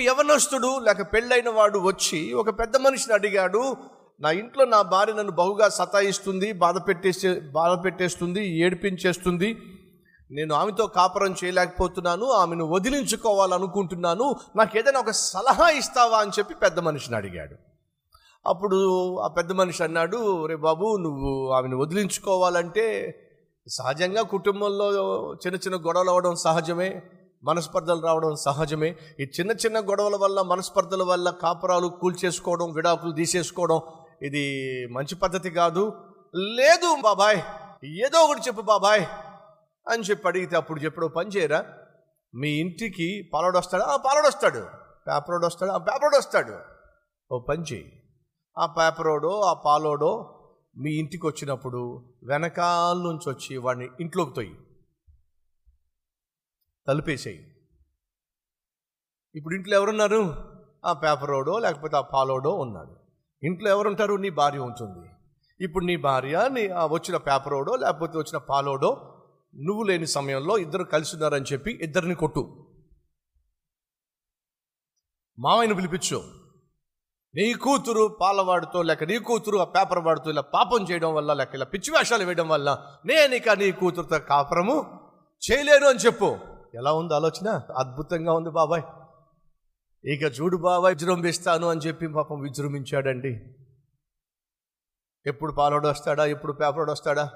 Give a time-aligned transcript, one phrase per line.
[0.00, 3.76] యవనస్తుడు లేక పెళ్ళైన వాడు వచ్చి ఒక పెద్ద మనిషిని అడిగాడు
[4.20, 9.48] నా ఇంట్లో నా భార్య నన్ను బహుగా సతాయిస్తుంది బాధ పెట్టేసే బాధ పెట్టేస్తుంది ఏడిపించేస్తుంది
[10.30, 17.16] నేను ఆమెతో కాపురం చేయలేకపోతున్నాను ఆమెను వదిలించుకోవాలనుకుంటున్నాను నాకు ఏదైనా ఒక సలహా ఇస్తావా అని చెప్పి పెద్ద మనిషిని
[17.16, 17.54] అడిగాడు.
[18.46, 18.78] అప్పుడు
[19.20, 22.86] ఆ పెద్ద మనిషి అన్నాడు రే బాబు నువ్వు ఆమెను వదిలించుకోవాలంటే
[23.68, 24.86] సహజంగా కుటుంబంలో
[25.34, 27.02] చిన్న చిన్న గొడవలు అవ్వడం సహజమే
[27.44, 28.96] మనస్పర్ధలు రావడం సహజమే.
[29.20, 33.80] ఈ చిన్న చిన్న గొడవల వల్ల మనస్పర్ధల వల్ల కాపురాలు కూల్చేసుకోవడం విడాకులు తీసేసుకోవడం
[34.22, 34.44] ఇది
[34.86, 35.92] మంచి పద్ధతి కాదు.
[36.34, 37.40] లేదు బాబాయ్
[37.84, 39.06] ఏదో ఒకటి చెప్పు బాబాయ్
[39.88, 41.64] అని చెప్పి అడిగితే అప్పుడు చెప్పడు పని చేయరా?
[42.34, 43.82] మీ ఇంటికి పాలోడు వస్తాడు?
[43.82, 44.58] ఆ పాలోడు వస్తాడు.
[45.08, 45.70] పేపరోడు వస్తాడు?
[45.70, 46.54] ఆ పేపరోడు వస్తాడు.
[47.34, 48.02] ఓ పని చేయి
[48.58, 50.36] ఆ పేపరోడో ఆ పాలోడో
[50.76, 54.54] మీ ఇంటికి వచ్చినప్పుడు వెనకాల నుంచి వచ్చి వాడిని ఇంట్లోకి తొయ్యి.
[56.86, 57.56] తలుపేసేయి.
[59.34, 60.34] ఇప్పుడు ఇంట్లో ఎవరున్నారు?
[60.84, 62.96] ఆ పేపరోడో లేకపోతే ఆ పాలోడో ఉన్నాడు.
[63.42, 64.14] ఇంట్లో ఎవరుంటారు?
[64.14, 65.10] నీ భార్య ఉంటుంది
[65.64, 69.16] ఇప్పుడు నీ భార్య నీ ఆ వచ్చిన పేపరోడో లేకపోతే వచ్చిన పాలోడో
[69.56, 72.66] నువ్వు లేని సమయంలో ఇద్దరు కలిసి ఉన్నారని చెప్పి ఇద్దరిని కొట్టు.
[75.38, 76.22] మామయ్యను పిలిపించు.
[77.34, 81.64] నీ కూతురు పాలవాడుతో లేక నీ కూతురు ఆ పేపర్ వాడితో ఇలా పాపం చేయడం వల్ల లేక ఇలా
[81.64, 85.00] పిచ్చి వేషాలు వేయడం వల్ల నేను ఇక నీ కూతురుతో కాపురము
[85.50, 86.38] చేయలేను అని చెప్పు.
[86.74, 87.60] ఎలా ఉంది ఆలోచన?
[87.76, 88.82] అద్భుతంగా ఉంది బాబాయ్.
[90.04, 93.42] ఇక చూడు బాబాయ్ విజృంభిస్తాను అని చెప్పి పాపం విజృంభించాడండి.
[95.26, 96.26] ఎప్పుడు పాలోడు వస్తాడా?
[96.26, 97.30] ఎప్పుడు పేపరోడు వస్తాడా?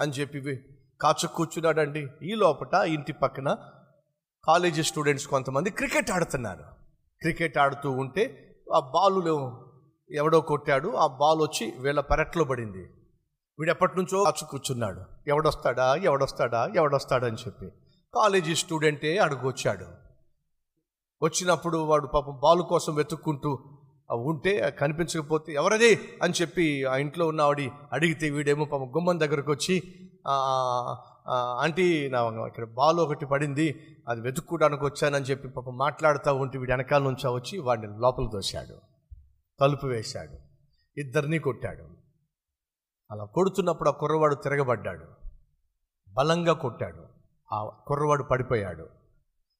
[0.00, 0.56] అని చెప్పి
[1.00, 2.06] కాచు కూర్చున్నాడండి.
[2.22, 3.56] ఈ లోపల ఇంటి పక్కన
[4.44, 6.62] కాలేజీ స్టూడెంట్స్ కొంతమంది క్రికెట్ ఆడుతున్నారు.
[7.20, 9.62] క్రికెట్ ఆడుతూ ఉంటే ఆ బాలు
[10.10, 10.88] ఎవడో కొట్టాడు.
[10.88, 12.90] ఆ బాల్ వచ్చి వీళ్ళ పెరట్లో పడింది.
[13.58, 15.00] వీడు ఎప్పటి నుంచో కాచు కూర్చున్నాడు.
[15.26, 15.94] ఎవడొస్తాడా?
[15.94, 16.66] ఎవడొస్తాడా?
[16.66, 17.72] ఎవడొస్తాడా అని చెప్పి.
[18.14, 19.86] కాలేజీ స్టూడెంటే అడుగొచ్చాడు.
[21.22, 23.58] వచ్చినప్పుడు వాడు పాపం బాలు కోసం వెతుక్కుంటూ
[24.10, 26.18] ఉంటే కనిపించకపోతే ఎవరది?
[26.22, 29.82] అని చెప్పి ఆ ఇంట్లో ఉన్న ఆవిడ అడిగితే వీడేమో పాపం గుమ్మం దగ్గరకు వచ్చి
[31.60, 37.02] ఆంటీ నా ఇక్కడ బాల్ ఒకటి పడింది అది వెతుక్కోవడానికి వచ్చానని చెప్పి పాపం మాట్లాడుతూ ఉంటే వీడి వెనకాల
[37.02, 38.78] నుంచి వచ్చి వాడిని లోపల దోశాడు
[39.60, 40.38] తలుపు వేశాడు.
[41.00, 41.84] ఇద్దరిని కొట్టాడు.
[43.10, 45.04] అలా కొడుతున్నప్పుడు ఆ కుర్రవాడు తిరగబడ్డాడు.
[46.08, 47.21] బలంగా కొట్టాడు.
[47.52, 48.88] ఆ కుర్రవాడు పడిపోయాడు.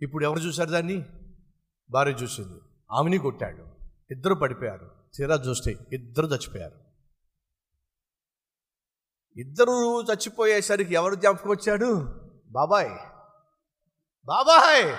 [0.00, 1.04] ఇప్పుడు ఎవరు చూశారు దాన్ని?
[1.90, 2.60] భార్య చూసింది.
[2.92, 3.64] ఆమెని కొట్టాడు.
[4.10, 4.90] ఇద్దరు పడిపోయారు.
[5.14, 6.84] తీరా చూస్తే ఇద్దరు చచ్చిపోయారు.
[9.36, 12.20] ఇద్దరు చచ్చిపోయేసరికి ఎవరు జ్ఞాపకం వచ్చాడు?
[12.50, 12.90] బాబాయ్.
[14.24, 14.92] బాబాయ్!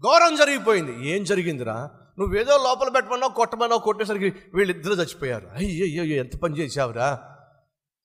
[0.00, 1.08] ఘోరం జరిగిపోయింది.
[1.08, 1.90] ఏం జరిగిందిరా?
[2.18, 5.46] నువ్వేదో లోపల పెట్టమన్నావు కొట్టమన్నావు కొట్టేసరికి వీళ్ళిద్దరు చచ్చిపోయారు.
[5.46, 7.36] అయ్యో ఎంత పని చేసావురా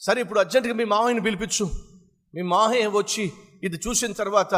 [0.00, 1.70] సరే ఇప్పుడు అర్జెంటుగా మీ మామయ్యని పిలిపించు.
[2.34, 3.32] మీ మామయ్య వచ్చి
[3.62, 4.54] ఇది చూసిన తర్వాత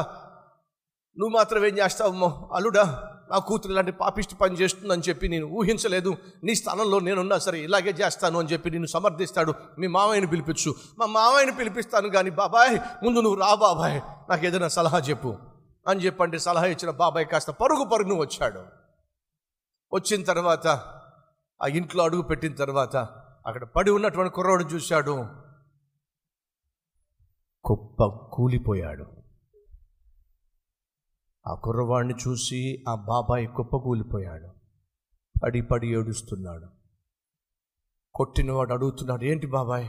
[1.18, 6.16] నువ్వు మాత్రం ఏం చేస్తావు అల్లుడా నా కూతురు ఇలాంటి పాపిష్టి పని చేస్తుందని చెప్పి నేను ఊహించలేదు.
[6.44, 10.74] నీ స్థానంలో నేనున్నా సరే ఇలాగే చేస్తాను అని చెప్పి నేను సమర్థిస్తాడు మీ మామయ్యని పిలిపించు.
[10.98, 15.36] మా మామయ్యని పిలిపిస్తాను కానీ బాబాయ్ ముందు నువ్వు రా బాబాయ్ నాకు ఏదైనా సలహా చెప్పు
[15.88, 16.38] అని చెప్పండి.
[16.38, 18.62] సలహా ఇచ్చిన బాబాయ్ కాస్త పరుగు పరుగును వచ్చాడు.
[19.92, 20.66] వచ్చిన తర్వాత
[21.62, 22.96] ఆ ఇంట్లో అడుగు పెట్టిన తర్వాత
[23.46, 25.41] అక్కడ పడి ఉన్నటువంటి కుర్రాడు చూశాడు.
[27.64, 29.06] కుప్ప కూలిపోయాడు.
[31.46, 34.48] ఆ కుర్రవాడిని చూసి ఆ బాబాయ్ కుప్పకూలిపోయాడు
[35.42, 36.66] పడి పడి ఏడుస్తున్నాడు.
[38.14, 39.88] కొట్టినవాడు అడుగుతున్నాడు ఏంటి బాబాయ్?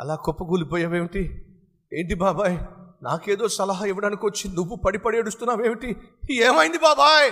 [0.00, 1.46] అలా కుప్ప కూలిపోయావేమిటి?
[1.92, 2.58] ఏంటి బాబాయ్?
[3.02, 5.96] నాకేదో సలహా ఇవ్వడానికి వచ్చి నువ్వు పడి పడి ఏడుస్తున్నావేమిటి?
[6.32, 7.30] ఏమైంది బాబాయ్?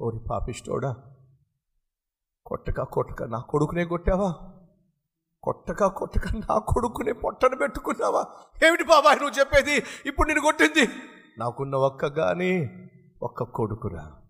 [0.00, 0.96] ఓరి పాపిష్టోడా
[2.46, 4.55] కొట్టక కొట్టక నా కొడుకునే కొట్టావా?
[5.46, 8.26] కొట్టగా కొట్టక నా కొడుకునే పొట్టను పెట్టుకున్నావా?
[8.66, 9.82] ఏమిటి బాబాయ్ నువ్వు చెప్పేది?
[10.06, 10.88] ఇప్పుడు నేను కొట్టింది.
[11.38, 12.70] నాకున్న ఒక్క కానీ
[13.22, 14.22] ఒక్క కొడుకురా.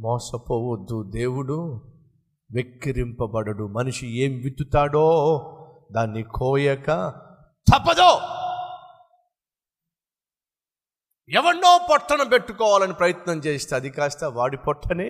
[0.00, 1.82] మోసపోవద్దు దేవుడు
[2.54, 3.66] వెక్కిరింపబడడు.
[3.66, 5.06] మనిషి ఏం విత్తుతాడో
[5.92, 6.86] దాన్ని కోయక
[7.68, 8.20] తప్పదో.
[11.28, 15.06] ఎవన్నో పొట్టను పెట్టుకోవాలని ప్రయత్నం చేస్తే అది కాస్త వాడి పొట్టనే.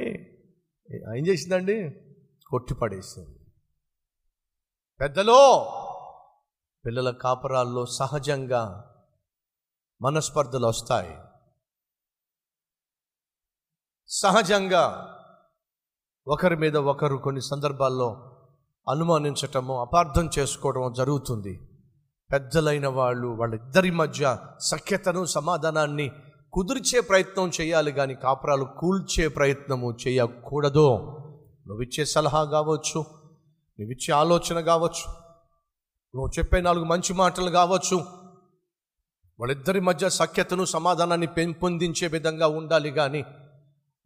[1.16, 1.90] ఏం చేసిందండి?
[2.46, 3.39] కొట్టి పడేసింది.
[5.00, 5.72] పెద్దలో
[6.86, 8.92] పిల్లల కాపురాల్లో సహజంగా
[10.02, 11.18] మనస్పర్ధలు వస్తాయి.
[14.08, 15.16] సహజంగా
[16.26, 18.38] ఒకరి మీద ఒకరు కొన్ని సందర్భాల్లో
[18.88, 21.60] అనుమానించటము అపార్థం చేసుకోవడం జరుగుతుంది.
[22.32, 26.12] పెద్దలైన వాళ్ళు వాళ్ళిద్దరి మధ్య సఖ్యతను సమాధానాన్ని
[26.52, 30.96] కుదిర్చే ప్రయత్నం చేయాలి కానీ కాపురాలు కూల్చే ప్రయత్నము చేయకూడదు.
[31.66, 33.19] నువ్విచ్చే సలహా కావచ్చు
[33.80, 35.12] నువ్విచ్చే ఆలోచన కావచ్చు.
[36.14, 37.96] నువ్వు చెప్పే నాలుగు మంచి మాటలు కావచ్చు.
[39.40, 43.24] వాళ్ళిద్దరి మధ్య సఖ్యతను సమాధానాన్ని పెంపొందించే విధంగా ఉండాలి కానీ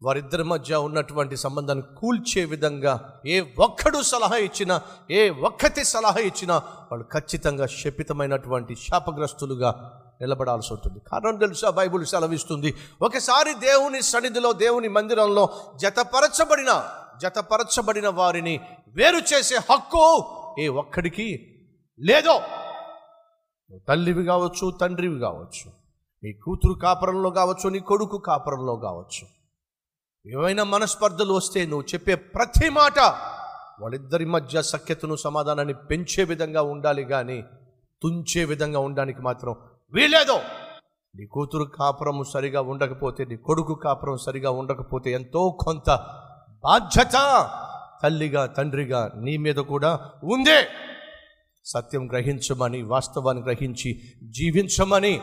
[0.03, 4.81] వారిద్దరి మధ్య ఉన్నటువంటి సంబంధాన్ని కూల్చే విధంగా ఏ ఒక్కడు సలహా ఇచ్చినా
[5.11, 6.55] ఏ ఒక్కటి సలహా ఇచ్చినా
[6.93, 11.01] వాళ్ళు ఖచ్చితంగా శపితమైనటువంటి శాపగ్రస్తులుగా నిలబడాల్సి ఉంటుంది.
[11.01, 11.71] కారణం తెలుసా?
[11.71, 12.75] బైబుల్ సెలవిస్తుంది.
[13.03, 16.91] ఒకసారి దేవుని సన్నిధిలో దేవుని మందిరంలో జతపరచబడిన
[17.21, 20.05] జతపరచబడిన వారిని వేరు చేసే హక్కు
[20.61, 21.27] ఏ ఒక్కడికి
[22.01, 22.39] లేదో.
[23.71, 25.71] నువ్వు తల్లివి కావచ్చు తండ్రివి కావచ్చు
[26.23, 29.27] నీ కూతురు కాపురంలో కావచ్చు నీ కొడుకు కాపురంలో కావచ్చు.
[30.27, 32.99] ఏమైనా మనస్పర్ధలు వస్తే నువ్వు చెప్పే ప్రతి మాట
[33.81, 37.45] వాళ్ళిద్దరి మధ్య సఖ్యతను సమాధానాన్ని పెంచే విధంగా ఉండాలి కానీ
[38.03, 39.55] తుంచే విధంగా ఉండడానికి మాత్రం
[39.93, 40.41] వీలేదో
[41.15, 45.91] నీ కూతురు కాపురం సరిగా ఉండకపోతే నీ కొడుకు కాపురం సరిగా ఉండకపోతే ఎంతో కొంత
[46.65, 47.17] బాధ్యత
[48.03, 50.69] తల్లిగా తండ్రిగా నీ మీద కూడా ఉందే.
[51.65, 55.21] సత్యం గ్రహించమని వాస్తవాన్ని గ్రహించి జీవించమని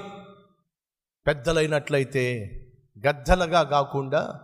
[1.27, 2.23] పెద్దలైనట్లయితే
[3.07, 4.39] గద్దలగా కాకుండా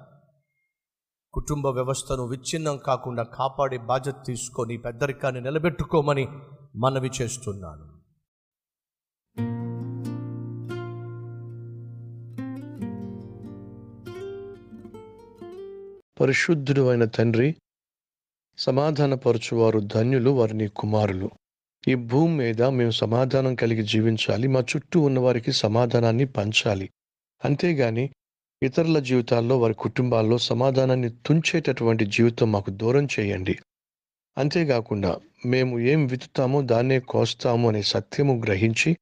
[1.33, 6.27] కుటుంబ వ్యవస్థను విచ్ఛిన్నం కాకుండా కాపాడే బాధ్యత తీసుకొని పెద్దరికాన్ని నిలబెట్టుకోమని
[6.75, 7.96] మనవి చేస్తున్నాను.
[16.21, 17.55] పరిశుద్ధుడు అయిన తండ్రి
[18.57, 21.31] సమాధానపరచువారు ధన్యులు వారిని కుమారులు.
[21.87, 26.89] ఈ భూమి మీద మేము సమాధానం కలిగి జీవించాలి మా చుట్టూ ఉన్న వారికి సమాధానాన్ని పంచాలి.
[27.45, 28.09] అంతేగాని
[28.63, 33.59] ఇతరుల జీవితాల్లో వారి కుటుంబాల్లో సమాధానాన్ని తుంచేటటువంటి జీవితం మాకు దూరం చేయండి.
[34.37, 38.97] అంతేకాకుండా మేము ఏం విత్తుతామో దాన్నే కోస్తాము అనే సత్యము గ్రహించి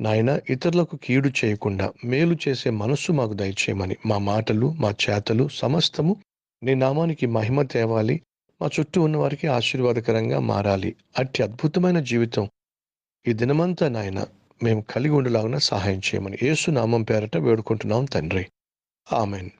[0.00, 6.16] నాయన ఇతరులకు కీడు చేయకుండా మేలు చేసే మనస్సు మాకు దయచేయమని మా మాటలు మా చేతలు సమస్తము
[6.64, 8.22] నీ నామానికి మహిమ తేవాలి.
[8.62, 10.96] మా చుట్టూ ఉన్న వారికి ఆశీర్వాదకరంగా మారాలి.
[11.18, 12.48] అట్టి అద్భుతమైన జీవితం.
[13.28, 14.26] ఈ దినమంతా నాయన
[14.62, 18.46] మేము కలిగి ఉండలాగున సహాయం చేయమని ఏసు నామం పేరట వేడుకుంటున్నాం తండ్రి.
[19.12, 19.50] ఆమెన్.